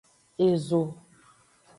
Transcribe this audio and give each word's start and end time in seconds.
Ezo. 0.47 0.81